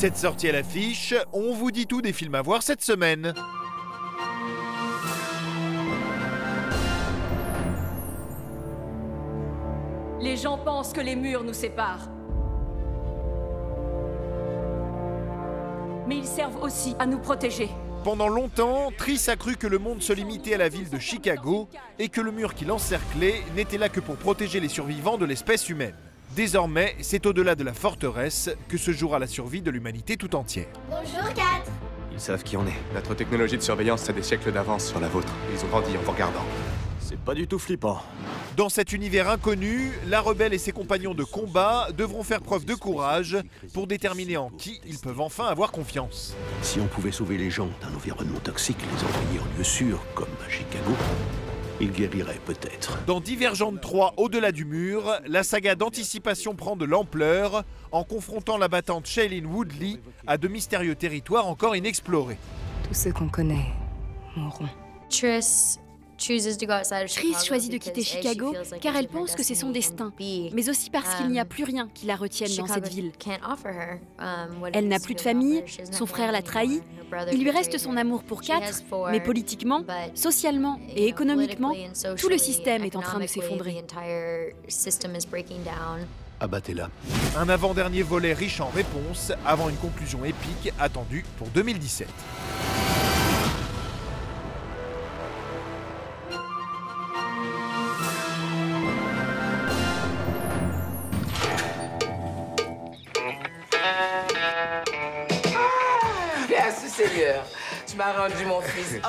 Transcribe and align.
17 0.00 0.16
sorties 0.16 0.48
à 0.48 0.52
l'affiche, 0.52 1.14
on 1.30 1.52
vous 1.52 1.70
dit 1.70 1.86
tout 1.86 2.00
des 2.00 2.14
films 2.14 2.34
à 2.34 2.40
voir 2.40 2.62
cette 2.62 2.80
semaine. 2.80 3.34
Les 10.22 10.38
gens 10.38 10.56
pensent 10.56 10.94
que 10.94 11.02
les 11.02 11.14
murs 11.14 11.44
nous 11.44 11.52
séparent. 11.52 12.08
Mais 16.06 16.16
ils 16.16 16.26
servent 16.26 16.62
aussi 16.62 16.96
à 16.98 17.04
nous 17.04 17.18
protéger. 17.18 17.68
Pendant 18.02 18.28
longtemps, 18.28 18.90
Triss 18.96 19.28
a 19.28 19.36
cru 19.36 19.56
que 19.56 19.66
le 19.66 19.78
monde 19.78 20.00
se 20.00 20.14
limitait 20.14 20.54
à 20.54 20.58
la 20.58 20.70
ville 20.70 20.88
de 20.88 20.98
Chicago 20.98 21.68
et 21.98 22.08
que 22.08 22.22
le 22.22 22.32
mur 22.32 22.54
qui 22.54 22.64
l'encerclait 22.64 23.42
n'était 23.54 23.76
là 23.76 23.90
que 23.90 24.00
pour 24.00 24.16
protéger 24.16 24.60
les 24.60 24.68
survivants 24.70 25.18
de 25.18 25.26
l'espèce 25.26 25.68
humaine. 25.68 25.92
Désormais, 26.36 26.94
c'est 27.00 27.26
au-delà 27.26 27.56
de 27.56 27.64
la 27.64 27.74
forteresse 27.74 28.50
que 28.68 28.78
se 28.78 28.92
jouera 28.92 29.18
la 29.18 29.26
survie 29.26 29.62
de 29.62 29.70
l'humanité 29.70 30.16
tout 30.16 30.36
entière. 30.36 30.68
Bonjour, 30.88 31.34
Kat 31.34 31.64
Ils 32.12 32.20
savent 32.20 32.44
qui 32.44 32.56
on 32.56 32.64
est. 32.68 32.94
Notre 32.94 33.14
technologie 33.14 33.56
de 33.56 33.62
surveillance 33.62 34.08
a 34.08 34.12
des 34.12 34.22
siècles 34.22 34.52
d'avance 34.52 34.86
sur 34.86 35.00
la 35.00 35.08
vôtre. 35.08 35.32
Ils 35.52 35.64
ont 35.64 35.68
grandi 35.68 35.96
en 35.96 36.00
vous 36.02 36.12
regardant. 36.12 36.44
C'est 37.00 37.18
pas 37.18 37.34
du 37.34 37.48
tout 37.48 37.58
flippant. 37.58 38.00
Dans 38.56 38.68
cet 38.68 38.92
univers 38.92 39.28
inconnu, 39.28 39.90
la 40.06 40.20
rebelle 40.20 40.54
et 40.54 40.58
ses 40.58 40.70
compagnons 40.70 41.14
de 41.14 41.24
combat 41.24 41.88
devront 41.96 42.22
faire 42.22 42.40
preuve 42.40 42.64
de 42.64 42.76
courage 42.76 43.36
pour 43.74 43.88
déterminer 43.88 44.36
en 44.36 44.50
qui 44.50 44.80
ils 44.86 44.98
peuvent 44.98 45.20
enfin 45.20 45.46
avoir 45.46 45.72
confiance. 45.72 46.36
Si 46.62 46.78
on 46.78 46.86
pouvait 46.86 47.10
sauver 47.10 47.38
les 47.38 47.50
gens 47.50 47.68
d'un 47.82 47.92
environnement 47.96 48.38
toxique 48.38 48.78
les 48.78 49.04
envoyer 49.04 49.40
en 49.40 49.58
lieu 49.58 49.64
sûr, 49.64 50.00
comme 50.14 50.28
à 50.46 50.48
Chicago, 50.48 50.92
ils 51.80 51.90
guériraient 51.90 52.40
peut-être. 52.44 52.98
Dans 53.06 53.20
Divergente 53.20 53.80
3 53.80 54.14
Au-delà 54.16 54.52
du 54.52 54.64
mur, 54.64 55.12
la 55.26 55.42
saga 55.42 55.74
d'anticipation 55.74 56.54
prend 56.54 56.76
de 56.76 56.84
l'ampleur 56.84 57.64
en 57.90 58.04
confrontant 58.04 58.58
la 58.58 58.68
battante 58.68 59.06
Shailene 59.06 59.46
Woodley 59.46 59.96
à 60.26 60.38
de 60.38 60.48
mystérieux 60.48 60.94
territoires 60.94 61.46
encore 61.46 61.74
inexplorés. 61.74 62.38
Tous 62.86 62.94
ceux 62.94 63.12
qu'on 63.12 63.28
connaît 63.28 63.72
mourront. 64.36 64.68
Triss 65.08 65.79
Triss 66.20 67.44
choisit 67.44 67.72
de 67.72 67.78
quitter 67.78 68.02
Chicago 68.02 68.54
car 68.80 68.94
elle 68.94 69.08
pense 69.08 69.34
que 69.34 69.42
c'est 69.42 69.54
son 69.54 69.70
destin, 69.70 70.12
mais 70.18 70.68
aussi 70.68 70.90
parce 70.90 71.14
qu'il 71.14 71.28
n'y 71.28 71.40
a 71.40 71.44
plus 71.44 71.64
rien 71.64 71.88
qui 71.92 72.06
la 72.06 72.16
retienne 72.16 72.54
dans 72.56 72.66
cette 72.66 72.88
ville. 72.88 73.12
Elle 74.72 74.88
n'a 74.88 75.00
plus 75.00 75.14
de 75.14 75.20
famille, 75.20 75.64
son 75.90 76.06
frère 76.06 76.30
l'a 76.30 76.42
trahi, 76.42 76.82
il 77.32 77.42
lui 77.42 77.50
reste 77.50 77.78
son 77.78 77.96
amour 77.96 78.22
pour 78.22 78.42
Kat, 78.42 78.60
mais 79.10 79.20
politiquement, 79.20 79.82
socialement 80.14 80.78
et 80.94 81.06
économiquement, 81.06 81.72
tout 82.18 82.28
le 82.28 82.38
système 82.38 82.84
est 82.84 82.96
en 82.96 83.00
train 83.00 83.18
de 83.18 83.26
s'effondrer. 83.26 83.82
Abattez-la. 86.42 86.88
Un 87.36 87.48
avant-dernier 87.50 88.02
volet 88.02 88.32
riche 88.32 88.60
en 88.60 88.70
réponses 88.70 89.30
avant 89.44 89.68
une 89.68 89.76
conclusion 89.76 90.24
épique 90.24 90.72
attendue 90.78 91.24
pour 91.36 91.48
2017. 91.48 92.08
Merci 106.48 106.88
Seigneur, 106.88 107.44
tu 107.86 107.96
m'as 107.96 108.12
rendu 108.12 108.44
mon 108.46 108.60
fils. 108.60 109.00
Oh. 109.02 109.06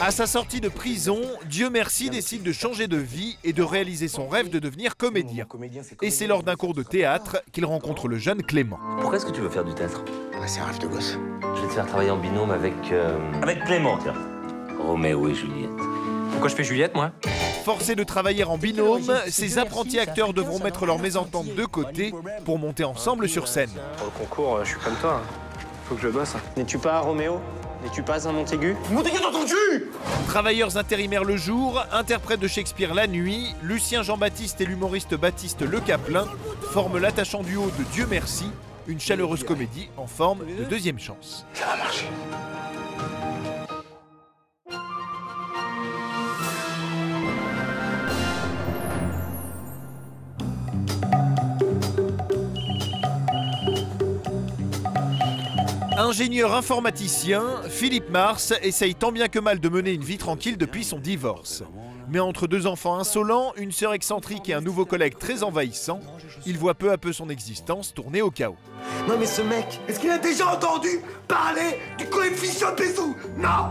À 0.04 0.10
sa 0.10 0.26
sortie 0.26 0.60
de 0.60 0.68
prison, 0.68 1.20
Dieu 1.46 1.70
merci 1.70 2.10
décide 2.10 2.42
de 2.42 2.52
changer 2.52 2.86
de 2.86 2.96
vie 2.96 3.36
et 3.44 3.52
de 3.52 3.62
réaliser 3.62 4.06
son 4.08 4.28
rêve 4.28 4.48
de 4.50 4.58
devenir 4.58 4.96
comédien. 4.96 5.46
Et 6.02 6.10
c'est 6.10 6.26
lors 6.26 6.42
d'un 6.42 6.54
cours 6.56 6.74
de 6.74 6.82
théâtre 6.82 7.42
qu'il 7.52 7.64
rencontre 7.64 8.06
le 8.08 8.16
jeune 8.16 8.42
Clément. 8.42 8.78
Pourquoi 9.00 9.16
est-ce 9.16 9.26
que 9.26 9.32
tu 9.32 9.40
veux 9.40 9.48
faire 9.50 9.64
du 9.64 9.74
théâtre? 9.74 10.04
C'est 10.46 10.60
un 10.60 10.64
rêve 10.66 10.78
de 10.78 10.86
gosse. 10.86 11.18
Je 11.56 11.60
vais 11.62 11.68
te 11.68 11.72
faire 11.72 11.86
travailler 11.86 12.10
en 12.10 12.16
binôme 12.16 12.50
avec. 12.50 12.74
euh, 12.92 13.18
Avec 13.42 13.64
Clément, 13.64 13.98
tiens. 13.98 14.14
Roméo 14.78 15.28
et 15.28 15.34
Juliette. 15.34 15.70
Pourquoi 16.30 16.48
je 16.48 16.54
fais 16.54 16.64
Juliette, 16.64 16.94
moi? 16.94 17.10
Forcés 17.68 17.96
de 17.96 18.02
travailler 18.02 18.44
en 18.44 18.56
binôme, 18.56 19.12
ces 19.28 19.58
apprentis 19.58 19.98
acteurs 19.98 20.32
devront 20.32 20.58
mettre 20.58 20.86
leurs 20.86 20.98
mésententes 20.98 21.54
de 21.54 21.66
côté 21.66 22.14
pour 22.46 22.58
monter 22.58 22.82
ensemble 22.82 23.28
sur 23.28 23.46
scène. 23.46 23.68
Pour 23.98 24.06
le 24.06 24.12
concours, 24.12 24.56
euh, 24.56 24.64
je 24.64 24.70
suis 24.70 24.78
comme 24.78 24.96
toi. 25.02 25.20
Faut 25.86 25.94
que 25.94 26.00
je 26.00 26.08
bosse. 26.08 26.32
N'es-tu 26.56 26.78
pas 26.78 26.96
un 26.96 27.00
Roméo? 27.00 27.42
N'es-tu 27.84 28.02
pas 28.02 28.26
un 28.26 28.32
Montaigu? 28.32 28.74
Montaigu 28.90 29.18
dans 29.20 29.32
ton 29.32 29.44
cul 29.44 29.90
Travailleurs 30.28 30.78
intérimaires 30.78 31.24
le 31.24 31.36
jour, 31.36 31.84
interprètes 31.92 32.40
de 32.40 32.48
Shakespeare 32.48 32.94
la 32.94 33.06
nuit, 33.06 33.54
Lucien 33.62 34.02
Jean-Baptiste 34.02 34.62
et 34.62 34.64
l'humoriste 34.64 35.14
Baptiste 35.14 35.60
Le 35.60 35.80
Caplin 35.80 36.26
forment 36.72 36.96
l'attachant 36.96 37.42
duo 37.42 37.70
de 37.78 37.84
Dieu 37.92 38.06
merci, 38.08 38.46
une 38.86 38.98
chaleureuse 38.98 39.44
comédie 39.44 39.90
en 39.98 40.06
forme 40.06 40.38
de 40.58 40.64
deuxième 40.64 40.98
chance. 40.98 41.44
Ça 41.52 41.66
va 41.66 41.76
marcher. 41.76 42.06
Ingénieur 55.98 56.54
informaticien, 56.54 57.42
Philippe 57.68 58.08
Mars 58.10 58.54
essaye 58.62 58.94
tant 58.94 59.10
bien 59.10 59.26
que 59.26 59.40
mal 59.40 59.58
de 59.58 59.68
mener 59.68 59.90
une 59.90 60.04
vie 60.04 60.16
tranquille 60.16 60.56
depuis 60.56 60.84
son 60.84 61.00
divorce. 61.00 61.64
Mais 62.08 62.20
entre 62.20 62.46
deux 62.46 62.68
enfants 62.68 63.00
insolents, 63.00 63.52
une 63.56 63.72
sœur 63.72 63.92
excentrique 63.94 64.48
et 64.48 64.54
un 64.54 64.60
nouveau 64.60 64.84
collègue 64.84 65.18
très 65.18 65.42
envahissant, 65.42 65.98
il 66.46 66.56
voit 66.56 66.74
peu 66.74 66.92
à 66.92 66.98
peu 66.98 67.12
son 67.12 67.28
existence 67.28 67.92
tourner 67.92 68.22
au 68.22 68.30
chaos. 68.30 68.54
Non 69.08 69.18
mais 69.18 69.26
ce 69.26 69.42
mec, 69.42 69.80
est-ce 69.88 69.98
qu'il 69.98 70.10
a 70.10 70.18
déjà 70.18 70.46
entendu 70.46 71.00
parler 71.26 71.80
du 71.98 72.06
coefficient 72.06 72.70
de 72.70 72.76
Bézou 72.76 73.16
Non 73.36 73.68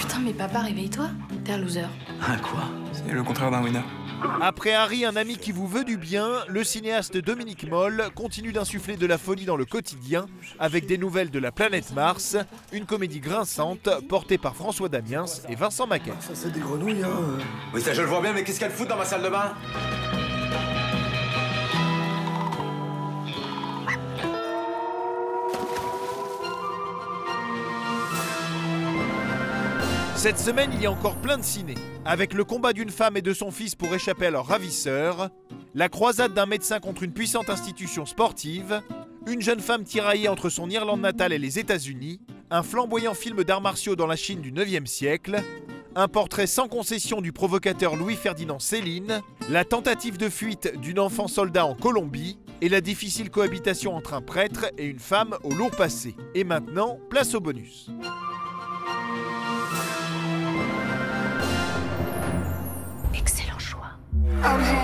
Putain, 0.00 0.18
mais 0.24 0.32
papa, 0.32 0.58
réveille-toi. 0.58 1.06
T'es 1.44 1.52
un 1.52 1.58
loser. 1.58 1.86
Un 2.20 2.36
quoi? 2.38 2.64
C'est 2.92 3.12
le 3.12 3.22
contraire 3.22 3.52
d'un 3.52 3.62
winner. 3.62 3.82
Après 4.40 4.72
Harry, 4.72 5.04
un 5.04 5.16
ami 5.16 5.36
qui 5.36 5.52
vous 5.52 5.66
veut 5.66 5.84
du 5.84 5.96
bien, 5.96 6.28
le 6.48 6.64
cinéaste 6.64 7.16
Dominique 7.16 7.68
Moll 7.68 8.04
continue 8.14 8.52
d'insuffler 8.52 8.96
de 8.96 9.06
la 9.06 9.18
folie 9.18 9.44
dans 9.44 9.56
le 9.56 9.64
quotidien 9.64 10.26
avec 10.58 10.86
des 10.86 10.98
nouvelles 10.98 11.30
de 11.30 11.38
la 11.38 11.52
planète 11.52 11.92
Mars, 11.94 12.36
une 12.72 12.86
comédie 12.86 13.20
grinçante 13.20 13.88
portée 14.08 14.38
par 14.38 14.54
François 14.54 14.88
Damiens 14.88 15.24
et 15.48 15.54
Vincent 15.54 15.86
Maquet. 15.86 16.12
Ça 16.20 16.34
c'est 16.34 16.52
des 16.52 16.60
grenouilles, 16.60 17.02
hein 17.02 17.38
Oui 17.74 17.80
ça 17.80 17.94
je 17.94 18.02
le 18.02 18.08
vois 18.08 18.20
bien, 18.20 18.32
mais 18.32 18.44
qu'est-ce 18.44 18.60
qu'elle 18.60 18.70
fout 18.70 18.88
dans 18.88 18.96
ma 18.96 19.04
salle 19.04 19.22
de 19.22 19.28
bain? 19.28 19.52
Cette 30.26 30.40
semaine, 30.40 30.72
il 30.72 30.82
y 30.82 30.86
a 30.86 30.90
encore 30.90 31.14
plein 31.14 31.38
de 31.38 31.44
ciné. 31.44 31.76
Avec 32.04 32.34
le 32.34 32.42
combat 32.42 32.72
d'une 32.72 32.90
femme 32.90 33.16
et 33.16 33.22
de 33.22 33.32
son 33.32 33.52
fils 33.52 33.76
pour 33.76 33.94
échapper 33.94 34.26
à 34.26 34.32
leur 34.32 34.44
ravisseur, 34.44 35.30
la 35.72 35.88
croisade 35.88 36.34
d'un 36.34 36.46
médecin 36.46 36.80
contre 36.80 37.04
une 37.04 37.12
puissante 37.12 37.48
institution 37.48 38.06
sportive, 38.06 38.82
une 39.28 39.40
jeune 39.40 39.60
femme 39.60 39.84
tiraillée 39.84 40.26
entre 40.28 40.48
son 40.48 40.68
Irlande 40.68 41.00
natale 41.00 41.32
et 41.32 41.38
les 41.38 41.60
États-Unis, 41.60 42.20
un 42.50 42.64
flamboyant 42.64 43.14
film 43.14 43.44
d'arts 43.44 43.60
martiaux 43.60 43.94
dans 43.94 44.08
la 44.08 44.16
Chine 44.16 44.40
du 44.40 44.50
9e 44.50 44.86
siècle, 44.86 45.44
un 45.94 46.08
portrait 46.08 46.48
sans 46.48 46.66
concession 46.66 47.20
du 47.20 47.32
provocateur 47.32 47.94
Louis-Ferdinand 47.94 48.58
Céline, 48.58 49.22
la 49.48 49.64
tentative 49.64 50.18
de 50.18 50.28
fuite 50.28 50.76
d'une 50.80 50.98
enfant 50.98 51.28
soldat 51.28 51.66
en 51.66 51.76
Colombie 51.76 52.36
et 52.62 52.68
la 52.68 52.80
difficile 52.80 53.30
cohabitation 53.30 53.94
entre 53.94 54.14
un 54.14 54.22
prêtre 54.22 54.72
et 54.76 54.86
une 54.86 54.98
femme 54.98 55.36
au 55.44 55.54
lourd 55.54 55.70
passé. 55.70 56.16
Et 56.34 56.42
maintenant, 56.42 56.98
place 57.10 57.32
au 57.36 57.40
bonus. 57.40 57.90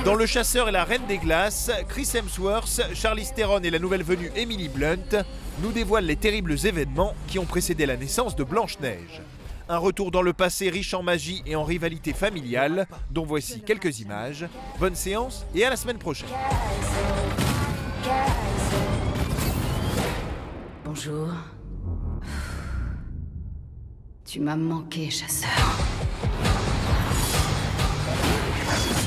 Dans 0.05 0.15
Le 0.15 0.27
Chasseur 0.27 0.69
et 0.69 0.73
la 0.73 0.85
Reine 0.85 1.07
des 1.07 1.19
Glaces, 1.19 1.71
Chris 1.89 2.09
Hemsworth, 2.15 2.81
Charlize 2.95 3.33
Theron 3.35 3.61
et 3.61 3.71
la 3.71 3.79
nouvelle 3.79 4.03
venue 4.03 4.31
Emily 4.35 4.69
Blunt 4.69 5.25
nous 5.63 5.73
dévoilent 5.73 6.07
les 6.07 6.17
terribles 6.17 6.57
événements 6.65 7.15
qui 7.29 7.39
ont 7.39 7.45
précédé 7.45 7.87
la 7.87 7.97
naissance 7.97 8.35
de 8.35 8.45
Blanche-Neige. 8.45 9.23
Un 9.69 9.79
retour 9.79 10.11
dans 10.11 10.23
le 10.23 10.33
passé 10.33 10.71
riche 10.71 10.93
en 10.95 11.03
magie 11.03 11.43
et 11.47 11.55
en 11.55 11.65
rivalité 11.65 12.13
familiale, 12.13 12.87
dont 13.11 13.25
voici 13.25 13.61
quelques 13.61 14.01
images. 14.01 14.47
Bonne 14.81 14.97
séance 14.97 15.47
et 15.55 15.65
à 15.65 15.71
la 15.71 15.77
semaine 15.77 15.99
prochaine. 15.99 16.29
Bonjour. 20.85 21.29
Tu 24.27 24.41
m'as 24.41 24.57
manqué, 24.57 25.11
chasseur. 25.11 25.82